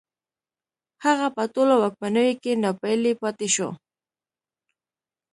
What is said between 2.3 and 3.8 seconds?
کې ناپېیلی پاتې شو